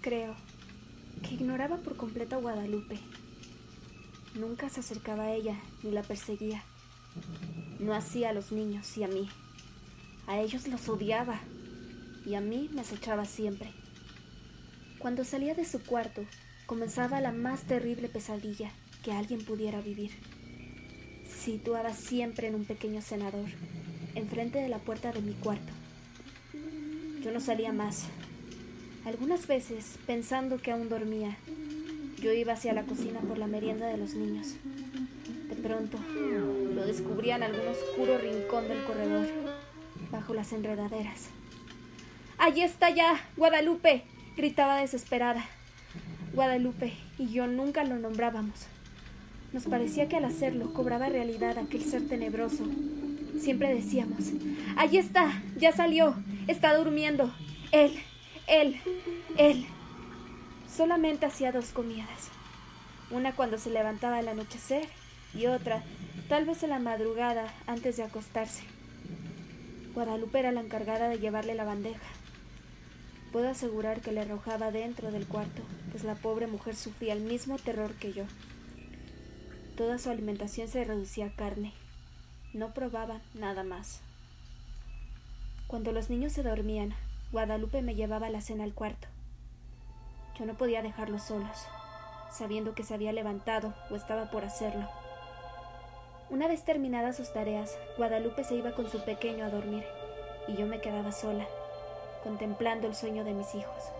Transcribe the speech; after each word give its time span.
creo, 0.00 0.34
que 1.22 1.34
ignoraba 1.34 1.78
por 1.78 1.96
completo 1.96 2.36
a 2.36 2.40
Guadalupe. 2.40 2.98
Nunca 4.34 4.68
se 4.68 4.80
acercaba 4.80 5.24
a 5.24 5.32
ella 5.32 5.58
ni 5.82 5.90
la 5.90 6.02
perseguía. 6.02 6.62
No 7.78 7.94
hacía 7.94 8.30
a 8.30 8.32
los 8.32 8.52
niños 8.52 8.96
y 8.96 9.04
a 9.04 9.08
mí. 9.08 9.28
A 10.26 10.38
ellos 10.38 10.68
los 10.68 10.88
odiaba 10.88 11.40
y 12.24 12.34
a 12.34 12.40
mí 12.40 12.70
me 12.72 12.82
acechaba 12.82 13.24
siempre. 13.24 13.72
Cuando 14.98 15.24
salía 15.24 15.54
de 15.54 15.64
su 15.64 15.82
cuarto, 15.82 16.22
comenzaba 16.66 17.20
la 17.20 17.32
más 17.32 17.62
terrible 17.62 18.08
pesadilla 18.08 18.70
que 19.02 19.12
alguien 19.12 19.44
pudiera 19.44 19.80
vivir. 19.80 20.12
Se 21.26 21.52
situaba 21.52 21.94
siempre 21.94 22.48
en 22.48 22.54
un 22.54 22.64
pequeño 22.64 23.00
cenador, 23.00 23.48
enfrente 24.14 24.58
de 24.58 24.68
la 24.68 24.78
puerta 24.78 25.10
de 25.12 25.22
mi 25.22 25.32
cuarto. 25.32 25.72
Yo 27.22 27.32
no 27.32 27.40
salía 27.40 27.72
más. 27.72 28.08
Algunas 29.04 29.46
veces, 29.46 29.98
pensando 30.06 30.58
que 30.58 30.72
aún 30.72 30.88
dormía, 30.88 31.36
yo 32.20 32.32
iba 32.32 32.52
hacia 32.52 32.74
la 32.74 32.84
cocina 32.84 33.20
por 33.20 33.38
la 33.38 33.46
merienda 33.46 33.86
de 33.86 33.96
los 33.96 34.14
niños. 34.14 34.56
De 35.48 35.56
pronto, 35.56 35.98
lo 36.74 36.86
descubría 36.86 37.36
en 37.36 37.44
algún 37.44 37.66
oscuro 37.66 38.18
rincón 38.18 38.68
del 38.68 38.84
corredor, 38.84 39.26
bajo 40.10 40.34
las 40.34 40.52
enredaderas. 40.52 41.28
¡Allí 42.38 42.62
está 42.62 42.90
ya, 42.90 43.20
Guadalupe! 43.36 44.04
gritaba 44.36 44.76
desesperada. 44.76 45.44
Guadalupe 46.32 46.92
y 47.18 47.28
yo 47.28 47.46
nunca 47.46 47.84
lo 47.84 47.98
nombrábamos. 47.98 48.66
Nos 49.52 49.64
parecía 49.64 50.08
que 50.08 50.16
al 50.16 50.24
hacerlo 50.24 50.72
cobraba 50.72 51.08
realidad 51.08 51.58
aquel 51.58 51.82
ser 51.82 52.06
tenebroso. 52.06 52.64
Siempre 53.40 53.74
decíamos, 53.74 54.30
allí 54.76 54.98
está, 54.98 55.42
ya 55.56 55.72
salió, 55.72 56.14
está 56.46 56.76
durmiendo. 56.76 57.34
Él, 57.72 57.92
él, 58.50 58.80
él. 59.36 59.66
Solamente 60.68 61.26
hacía 61.26 61.52
dos 61.52 61.70
comidas. 61.70 62.28
Una 63.10 63.34
cuando 63.34 63.58
se 63.58 63.70
levantaba 63.70 64.18
al 64.18 64.28
anochecer 64.28 64.88
y 65.34 65.46
otra, 65.46 65.82
tal 66.28 66.44
vez 66.44 66.62
en 66.62 66.70
la 66.70 66.78
madrugada, 66.78 67.52
antes 67.66 67.96
de 67.96 68.02
acostarse. 68.02 68.64
Guadalupe 69.94 70.40
era 70.40 70.52
la 70.52 70.60
encargada 70.60 71.08
de 71.08 71.18
llevarle 71.18 71.54
la 71.54 71.64
bandeja. 71.64 72.06
Puedo 73.32 73.48
asegurar 73.48 74.00
que 74.00 74.12
le 74.12 74.20
arrojaba 74.20 74.72
dentro 74.72 75.12
del 75.12 75.26
cuarto, 75.26 75.62
pues 75.92 76.02
la 76.02 76.16
pobre 76.16 76.48
mujer 76.48 76.74
sufría 76.74 77.12
el 77.12 77.20
mismo 77.20 77.56
terror 77.56 77.94
que 77.94 78.12
yo. 78.12 78.24
Toda 79.76 79.98
su 79.98 80.10
alimentación 80.10 80.68
se 80.68 80.84
reducía 80.84 81.26
a 81.26 81.30
carne. 81.30 81.72
No 82.52 82.74
probaba 82.74 83.20
nada 83.34 83.62
más. 83.62 84.00
Cuando 85.68 85.92
los 85.92 86.10
niños 86.10 86.32
se 86.32 86.42
dormían, 86.42 86.94
Guadalupe 87.32 87.80
me 87.80 87.94
llevaba 87.94 88.28
la 88.28 88.40
cena 88.40 88.64
al 88.64 88.74
cuarto. 88.74 89.06
Yo 90.36 90.46
no 90.46 90.54
podía 90.54 90.82
dejarlos 90.82 91.22
solos, 91.22 91.64
sabiendo 92.28 92.74
que 92.74 92.82
se 92.82 92.92
había 92.92 93.12
levantado 93.12 93.72
o 93.88 93.94
estaba 93.94 94.32
por 94.32 94.44
hacerlo. 94.44 94.88
Una 96.28 96.48
vez 96.48 96.64
terminadas 96.64 97.16
sus 97.16 97.32
tareas, 97.32 97.78
Guadalupe 97.96 98.42
se 98.42 98.56
iba 98.56 98.72
con 98.72 98.90
su 98.90 99.04
pequeño 99.04 99.44
a 99.44 99.50
dormir, 99.50 99.84
y 100.48 100.56
yo 100.56 100.66
me 100.66 100.80
quedaba 100.80 101.12
sola, 101.12 101.46
contemplando 102.24 102.88
el 102.88 102.96
sueño 102.96 103.22
de 103.22 103.34
mis 103.34 103.54
hijos. 103.54 103.92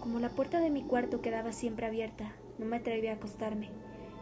Como 0.00 0.20
la 0.20 0.28
puerta 0.28 0.60
de 0.60 0.68
mi 0.68 0.82
cuarto 0.82 1.22
quedaba 1.22 1.52
siempre 1.52 1.86
abierta, 1.86 2.32
no 2.58 2.66
me 2.66 2.76
atreví 2.76 3.08
a 3.08 3.14
acostarme, 3.14 3.70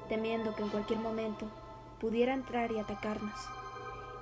temiendo 0.09 0.55
que 0.55 0.63
en 0.63 0.69
cualquier 0.69 1.01
momento 1.01 1.51
pudiera 1.99 2.33
entrar 2.33 2.71
y 2.71 2.79
atacarnos. 2.79 3.41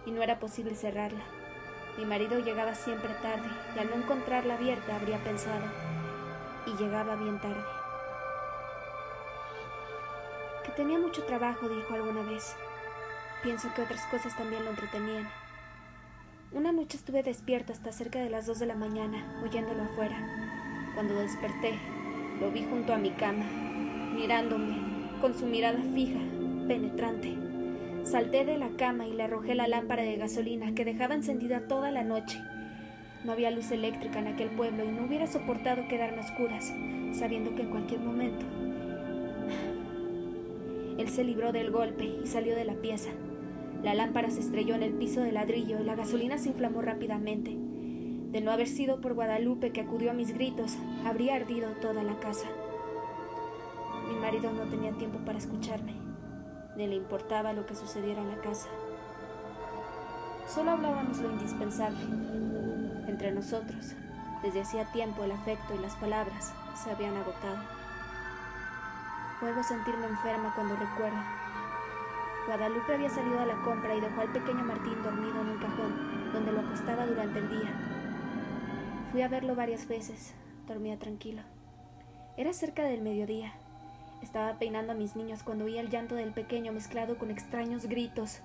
Y 0.06 0.12
no 0.12 0.22
era 0.22 0.38
posible 0.38 0.74
cerrarla. 0.76 1.41
Mi 1.98 2.06
marido 2.06 2.38
llegaba 2.38 2.74
siempre 2.74 3.12
tarde, 3.22 3.48
y 3.76 3.78
al 3.78 3.90
no 3.90 3.96
encontrarla 3.96 4.54
abierta 4.54 4.96
habría 4.96 5.18
pensado, 5.18 5.64
y 6.66 6.72
llegaba 6.82 7.16
bien 7.16 7.38
tarde. 7.40 7.62
Que 10.64 10.72
tenía 10.72 10.98
mucho 10.98 11.24
trabajo, 11.24 11.68
dijo 11.68 11.94
alguna 11.94 12.22
vez. 12.22 12.56
Pienso 13.42 13.68
que 13.74 13.82
otras 13.82 14.06
cosas 14.06 14.36
también 14.36 14.64
lo 14.64 14.70
entretenían. 14.70 15.28
Una 16.52 16.72
noche 16.72 16.96
estuve 16.96 17.22
despierta 17.22 17.72
hasta 17.72 17.92
cerca 17.92 18.18
de 18.20 18.30
las 18.30 18.46
dos 18.46 18.58
de 18.58 18.66
la 18.66 18.74
mañana, 18.74 19.40
oyéndolo 19.42 19.82
afuera. 19.82 20.16
Cuando 20.94 21.14
desperté, 21.14 21.78
lo 22.40 22.50
vi 22.50 22.64
junto 22.64 22.94
a 22.94 22.98
mi 22.98 23.10
cama, 23.10 23.44
mirándome, 24.14 25.18
con 25.20 25.34
su 25.34 25.46
mirada 25.46 25.78
fija, 25.94 26.20
penetrante. 26.68 27.51
Salté 28.04 28.44
de 28.44 28.58
la 28.58 28.68
cama 28.70 29.06
y 29.06 29.12
le 29.12 29.22
arrojé 29.22 29.54
la 29.54 29.68
lámpara 29.68 30.02
de 30.02 30.16
gasolina 30.16 30.74
que 30.74 30.84
dejaba 30.84 31.14
encendida 31.14 31.68
toda 31.68 31.90
la 31.90 32.02
noche. 32.02 32.38
No 33.24 33.32
había 33.32 33.52
luz 33.52 33.70
eléctrica 33.70 34.18
en 34.18 34.26
aquel 34.26 34.50
pueblo 34.50 34.84
y 34.84 34.88
no 34.88 35.04
hubiera 35.04 35.28
soportado 35.28 35.86
quedarme 35.88 36.18
a 36.18 36.24
oscuras, 36.24 36.72
sabiendo 37.12 37.54
que 37.54 37.62
en 37.62 37.70
cualquier 37.70 38.00
momento. 38.00 38.44
Él 40.98 41.08
se 41.08 41.24
libró 41.24 41.52
del 41.52 41.70
golpe 41.70 42.04
y 42.22 42.26
salió 42.26 42.56
de 42.56 42.64
la 42.64 42.74
pieza. 42.74 43.10
La 43.82 43.94
lámpara 43.94 44.30
se 44.30 44.40
estrelló 44.40 44.74
en 44.74 44.82
el 44.82 44.92
piso 44.94 45.20
de 45.20 45.32
ladrillo 45.32 45.80
y 45.80 45.84
la 45.84 45.94
gasolina 45.94 46.38
se 46.38 46.50
inflamó 46.50 46.82
rápidamente. 46.82 47.56
De 47.56 48.40
no 48.40 48.50
haber 48.50 48.66
sido 48.66 49.00
por 49.00 49.14
Guadalupe 49.14 49.70
que 49.70 49.80
acudió 49.80 50.10
a 50.10 50.14
mis 50.14 50.34
gritos, 50.34 50.76
habría 51.04 51.36
ardido 51.36 51.70
toda 51.80 52.02
la 52.02 52.18
casa. 52.18 52.48
Mi 54.08 54.14
marido 54.20 54.52
no 54.52 54.64
tenía 54.64 54.92
tiempo 54.92 55.18
para 55.24 55.38
escucharme, 55.38 55.92
ni 56.76 56.86
le 56.86 56.96
importaba 56.96 57.52
lo 57.52 57.66
que 57.66 57.74
sucediera 57.74 58.20
en 58.20 58.28
la 58.28 58.42
casa. 58.42 58.68
Solo 60.46 60.72
hablábamos 60.72 61.18
lo 61.18 61.30
indispensable. 61.30 62.00
Entre 63.06 63.32
nosotros, 63.32 63.94
desde 64.42 64.62
hacía 64.62 64.90
tiempo 64.92 65.24
el 65.24 65.32
afecto 65.32 65.74
y 65.74 65.78
las 65.78 65.94
palabras 65.96 66.52
se 66.74 66.90
habían 66.90 67.16
agotado. 67.16 67.58
A 69.42 69.62
sentirme 69.64 70.06
enferma 70.06 70.52
cuando 70.54 70.76
recuerdo. 70.76 71.18
Guadalupe 72.46 72.94
había 72.94 73.10
salido 73.10 73.38
a 73.40 73.46
la 73.46 73.60
compra 73.62 73.94
y 73.94 74.00
dejó 74.00 74.20
al 74.20 74.32
pequeño 74.32 74.64
Martín 74.64 75.02
dormido 75.02 75.40
en 75.40 75.48
un 75.50 75.58
cajón, 75.58 76.32
donde 76.32 76.52
lo 76.52 76.60
acostaba 76.60 77.06
durante 77.06 77.38
el 77.38 77.48
día. 77.48 77.72
Fui 79.10 79.20
a 79.22 79.28
verlo 79.28 79.54
varias 79.54 79.86
veces. 79.86 80.34
Dormía 80.66 80.98
tranquilo. 80.98 81.42
Era 82.36 82.52
cerca 82.52 82.84
del 82.84 83.02
mediodía. 83.02 83.52
Estaba 84.22 84.58
peinando 84.58 84.92
a 84.92 84.96
mis 84.96 85.16
niños 85.16 85.42
cuando 85.42 85.64
oí 85.64 85.78
el 85.78 85.90
llanto 85.90 86.14
del 86.14 86.32
pequeño 86.32 86.72
mezclado 86.72 87.18
con 87.18 87.30
extraños 87.30 87.86
gritos. 87.86 88.40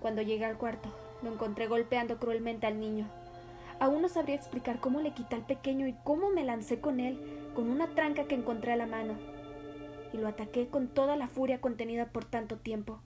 Cuando 0.00 0.22
llegué 0.22 0.44
al 0.44 0.56
cuarto, 0.56 0.88
lo 1.22 1.32
encontré 1.32 1.66
golpeando 1.66 2.18
cruelmente 2.18 2.66
al 2.66 2.80
niño. 2.80 3.08
Aún 3.80 4.00
no 4.00 4.08
sabría 4.08 4.36
explicar 4.36 4.78
cómo 4.78 5.00
le 5.00 5.12
quité 5.12 5.34
al 5.34 5.44
pequeño 5.44 5.88
y 5.88 5.96
cómo 6.04 6.30
me 6.30 6.44
lancé 6.44 6.80
con 6.80 7.00
él, 7.00 7.18
con 7.54 7.68
una 7.68 7.88
tranca 7.88 8.24
que 8.24 8.36
encontré 8.36 8.72
a 8.72 8.76
la 8.76 8.86
mano. 8.86 9.14
Y 10.12 10.18
lo 10.18 10.28
ataqué 10.28 10.68
con 10.68 10.88
toda 10.88 11.16
la 11.16 11.26
furia 11.26 11.60
contenida 11.60 12.06
por 12.06 12.24
tanto 12.24 12.58
tiempo. 12.58 13.00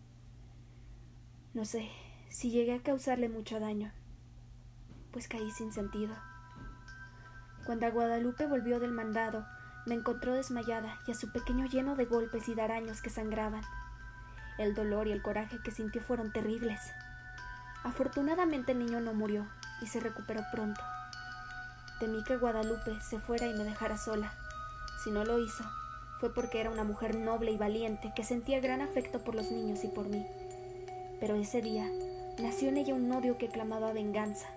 No 1.54 1.64
sé 1.64 1.88
si 2.28 2.50
llegué 2.50 2.74
a 2.74 2.82
causarle 2.82 3.30
mucho 3.30 3.58
daño, 3.58 3.90
pues 5.12 5.28
caí 5.28 5.50
sin 5.50 5.72
sentido. 5.72 6.14
Cuando 7.64 7.86
a 7.86 7.90
Guadalupe 7.90 8.46
volvió 8.46 8.80
del 8.80 8.92
mandado, 8.92 9.46
me 9.86 9.94
encontró 9.94 10.34
desmayada 10.34 10.98
y 11.06 11.12
a 11.12 11.14
su 11.14 11.30
pequeño 11.30 11.66
lleno 11.66 11.94
de 11.94 12.04
golpes 12.04 12.48
y 12.48 12.54
de 12.54 12.62
araños 12.62 13.00
que 13.00 13.08
sangraban. 13.08 13.62
El 14.58 14.74
dolor 14.74 15.06
y 15.06 15.12
el 15.12 15.22
coraje 15.22 15.58
que 15.64 15.70
sintió 15.70 16.02
fueron 16.02 16.32
terribles. 16.32 16.80
Afortunadamente 17.84 18.72
el 18.72 18.80
niño 18.80 19.00
no 19.00 19.14
murió 19.14 19.46
y 19.80 19.86
se 19.86 20.00
recuperó 20.00 20.42
pronto. 20.52 20.80
Temí 22.00 22.24
que 22.24 22.36
Guadalupe 22.36 23.00
se 23.00 23.20
fuera 23.20 23.46
y 23.46 23.54
me 23.54 23.64
dejara 23.64 23.96
sola. 23.96 24.32
Si 25.04 25.10
no 25.10 25.24
lo 25.24 25.38
hizo, 25.38 25.64
fue 26.20 26.34
porque 26.34 26.60
era 26.60 26.70
una 26.70 26.84
mujer 26.84 27.14
noble 27.14 27.52
y 27.52 27.56
valiente 27.56 28.12
que 28.16 28.24
sentía 28.24 28.60
gran 28.60 28.80
afecto 28.80 29.20
por 29.20 29.34
los 29.34 29.50
niños 29.52 29.84
y 29.84 29.88
por 29.88 30.08
mí. 30.08 30.26
Pero 31.20 31.36
ese 31.36 31.62
día 31.62 31.88
nació 32.42 32.70
en 32.70 32.78
ella 32.78 32.94
un 32.94 33.10
odio 33.12 33.38
que 33.38 33.48
clamaba 33.48 33.92
venganza. 33.92 34.48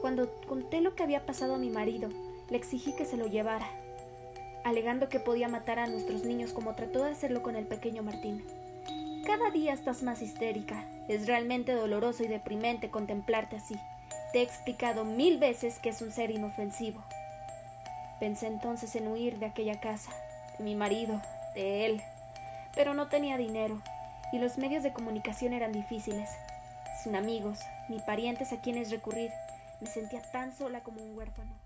Cuando 0.00 0.28
conté 0.48 0.80
lo 0.80 0.94
que 0.96 1.04
había 1.04 1.24
pasado 1.24 1.54
a 1.54 1.58
mi 1.58 1.70
marido, 1.70 2.08
le 2.50 2.56
exigí 2.56 2.94
que 2.96 3.06
se 3.06 3.16
lo 3.16 3.26
llevara, 3.26 3.66
alegando 4.64 5.08
que 5.08 5.20
podía 5.20 5.48
matar 5.48 5.78
a 5.78 5.86
nuestros 5.86 6.24
niños 6.24 6.52
como 6.52 6.74
trató 6.74 7.04
de 7.04 7.10
hacerlo 7.10 7.42
con 7.42 7.54
el 7.54 7.66
pequeño 7.66 8.02
Martín. 8.02 8.44
Cada 9.24 9.50
día 9.50 9.72
estás 9.72 10.02
más 10.02 10.20
histérica. 10.20 10.84
Es 11.08 11.26
realmente 11.26 11.72
doloroso 11.72 12.24
y 12.24 12.28
deprimente 12.28 12.90
contemplarte 12.90 13.56
así. 13.56 13.76
Te 14.32 14.40
he 14.40 14.42
explicado 14.42 15.04
mil 15.04 15.38
veces 15.38 15.78
que 15.78 15.90
es 15.90 16.02
un 16.02 16.12
ser 16.12 16.30
inofensivo. 16.30 17.02
Pensé 18.20 18.46
entonces 18.46 18.94
en 18.96 19.08
huir 19.08 19.38
de 19.38 19.46
aquella 19.46 19.80
casa, 19.80 20.10
de 20.58 20.64
mi 20.64 20.74
marido, 20.74 21.20
de 21.54 21.86
él. 21.86 22.02
Pero 22.74 22.94
no 22.94 23.08
tenía 23.08 23.38
dinero 23.38 23.80
y 24.32 24.38
los 24.38 24.58
medios 24.58 24.82
de 24.82 24.92
comunicación 24.92 25.52
eran 25.52 25.72
difíciles. 25.72 26.30
Sin 27.02 27.16
amigos 27.16 27.60
ni 27.88 28.00
parientes 28.00 28.52
a 28.52 28.60
quienes 28.60 28.90
recurrir, 28.90 29.30
me 29.80 29.86
sentía 29.88 30.20
tan 30.32 30.54
sola 30.54 30.80
como 30.80 31.02
un 31.02 31.16
huérfano. 31.16 31.63